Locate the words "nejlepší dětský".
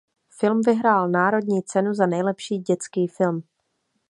2.05-3.07